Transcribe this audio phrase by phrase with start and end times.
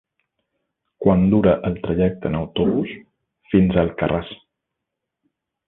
[1.05, 2.95] Quant dura el trajecte en autobús
[3.53, 4.33] fins a Alcarràs?